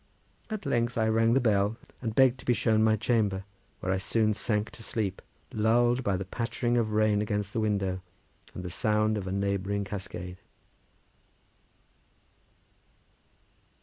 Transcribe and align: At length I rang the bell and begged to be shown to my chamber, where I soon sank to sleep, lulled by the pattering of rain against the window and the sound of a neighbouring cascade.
At 0.49 0.65
length 0.65 0.97
I 0.97 1.07
rang 1.07 1.35
the 1.35 1.39
bell 1.39 1.77
and 2.01 2.15
begged 2.15 2.39
to 2.39 2.45
be 2.45 2.55
shown 2.55 2.79
to 2.79 2.83
my 2.83 2.95
chamber, 2.95 3.43
where 3.81 3.91
I 3.93 3.97
soon 3.97 4.33
sank 4.33 4.71
to 4.71 4.81
sleep, 4.81 5.21
lulled 5.53 6.03
by 6.03 6.17
the 6.17 6.25
pattering 6.25 6.75
of 6.75 6.93
rain 6.93 7.21
against 7.21 7.53
the 7.53 7.59
window 7.59 8.01
and 8.55 8.63
the 8.63 8.71
sound 8.71 9.15
of 9.15 9.27
a 9.27 9.31
neighbouring 9.31 9.83
cascade. 9.83 10.37